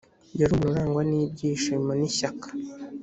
yari 0.39 0.51
umuntu 0.53 0.71
urangwa 0.73 1.01
n 1.09 1.11
ibyishimo 1.23 1.91
n 1.99 2.01
ishyaka 2.09 2.47